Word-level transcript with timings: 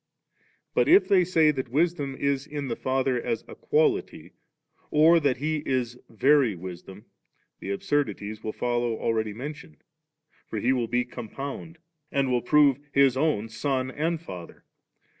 But 0.73 0.89
if 0.89 1.07
they 1.07 1.23
say 1.23 1.51
that 1.51 1.69
Wisdom 1.69 2.15
is 2.15 2.47
in 2.47 2.69
the 2.69 2.75
Father 2.75 3.21
as 3.21 3.43
a 3.47 3.53
quality 3.53 4.33
or 4.89 5.19
that 5.19 5.37
He 5.37 5.57
is 5.63 5.99
Very 6.09 6.55
Wisdom 6.55 6.97
S 6.97 7.05
the 7.59 7.69
absurdities 7.69 8.39
wQl 8.39 8.55
follow 8.55 8.97
already 8.99 9.35
mentioned 9.35 9.83
For 10.47 10.57
He 10.59 10.73
will 10.73 10.87
be 10.87 11.05
compound^, 11.05 11.75
and 12.11 12.31
will 12.31 12.41
prove 12.41 12.79
His 12.91 13.15
own 13.15 13.47
Son 13.47 13.91
and 13.91 14.19
Father^. 14.19 14.63